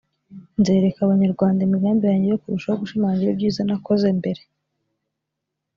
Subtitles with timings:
[0.59, 4.41] nzereka Abanyarwanda imigambi yanjye no kurushaho gushimangira ibyiza nakoze mbere